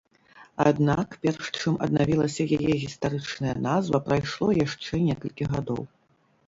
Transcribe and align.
Аднак 0.69 1.11
перш 1.25 1.45
чым 1.59 1.75
аднавілася 1.87 2.47
яе 2.57 2.73
гістарычная 2.85 3.55
назва 3.69 4.05
прайшло 4.09 4.47
яшчэ 4.65 4.93
некалькі 5.13 5.43
гадоў. 5.55 5.81